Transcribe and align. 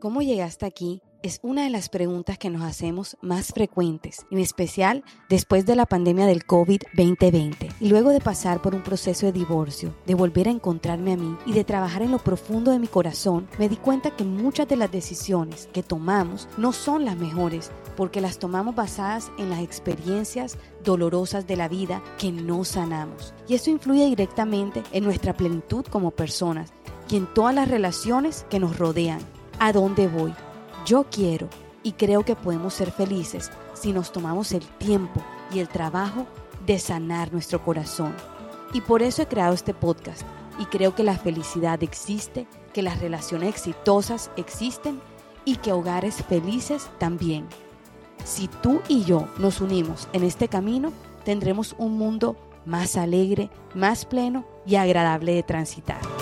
¿Cómo 0.00 0.22
llegaste 0.22 0.64
aquí? 0.64 1.02
Es 1.24 1.40
una 1.42 1.64
de 1.64 1.70
las 1.70 1.88
preguntas 1.88 2.38
que 2.38 2.50
nos 2.50 2.62
hacemos 2.62 3.16
más 3.20 3.48
frecuentes, 3.48 4.24
en 4.30 4.38
especial 4.38 5.02
después 5.28 5.66
de 5.66 5.74
la 5.74 5.86
pandemia 5.86 6.24
del 6.26 6.46
COVID-2020 6.46 7.74
y 7.80 7.88
luego 7.88 8.10
de 8.10 8.20
pasar 8.20 8.62
por 8.62 8.76
un 8.76 8.84
proceso 8.84 9.26
de 9.26 9.32
divorcio, 9.32 9.92
de 10.06 10.14
volver 10.14 10.46
a 10.46 10.52
encontrarme 10.52 11.14
a 11.14 11.16
mí 11.16 11.36
y 11.46 11.52
de 11.52 11.64
trabajar 11.64 12.02
en 12.02 12.12
lo 12.12 12.18
profundo 12.18 12.70
de 12.70 12.78
mi 12.78 12.86
corazón, 12.86 13.48
me 13.58 13.68
di 13.68 13.74
cuenta 13.74 14.14
que 14.14 14.22
muchas 14.22 14.68
de 14.68 14.76
las 14.76 14.92
decisiones 14.92 15.68
que 15.72 15.82
tomamos 15.82 16.48
no 16.56 16.72
son 16.72 17.04
las 17.04 17.16
mejores 17.16 17.72
porque 17.96 18.20
las 18.20 18.38
tomamos 18.38 18.76
basadas 18.76 19.32
en 19.36 19.50
las 19.50 19.62
experiencias 19.62 20.58
dolorosas 20.84 21.48
de 21.48 21.56
la 21.56 21.66
vida 21.66 22.04
que 22.18 22.30
no 22.30 22.64
sanamos. 22.64 23.34
Y 23.48 23.54
eso 23.54 23.70
influye 23.70 24.06
directamente 24.06 24.84
en 24.92 25.02
nuestra 25.02 25.36
plenitud 25.36 25.84
como 25.86 26.12
personas 26.12 26.72
y 27.10 27.16
en 27.16 27.26
todas 27.34 27.52
las 27.52 27.68
relaciones 27.68 28.46
que 28.48 28.60
nos 28.60 28.78
rodean 28.78 29.18
a 29.58 29.72
dónde 29.72 30.08
voy. 30.08 30.34
Yo 30.86 31.04
quiero 31.10 31.48
y 31.82 31.92
creo 31.92 32.24
que 32.24 32.36
podemos 32.36 32.74
ser 32.74 32.90
felices 32.90 33.50
si 33.74 33.92
nos 33.92 34.12
tomamos 34.12 34.52
el 34.52 34.66
tiempo 34.66 35.22
y 35.52 35.60
el 35.60 35.68
trabajo 35.68 36.26
de 36.66 36.78
sanar 36.78 37.32
nuestro 37.32 37.64
corazón. 37.64 38.14
Y 38.72 38.80
por 38.80 39.02
eso 39.02 39.22
he 39.22 39.26
creado 39.26 39.54
este 39.54 39.74
podcast 39.74 40.22
y 40.58 40.66
creo 40.66 40.94
que 40.94 41.04
la 41.04 41.16
felicidad 41.16 41.82
existe, 41.82 42.46
que 42.72 42.82
las 42.82 43.00
relaciones 43.00 43.48
exitosas 43.50 44.30
existen 44.36 45.00
y 45.44 45.56
que 45.56 45.72
hogares 45.72 46.16
felices 46.28 46.88
también. 46.98 47.46
Si 48.24 48.48
tú 48.48 48.82
y 48.88 49.04
yo 49.04 49.28
nos 49.38 49.60
unimos 49.60 50.08
en 50.12 50.24
este 50.24 50.48
camino, 50.48 50.92
tendremos 51.24 51.74
un 51.78 51.96
mundo 51.96 52.36
más 52.66 52.96
alegre, 52.96 53.50
más 53.74 54.04
pleno 54.04 54.44
y 54.66 54.76
agradable 54.76 55.34
de 55.34 55.42
transitar. 55.42 56.17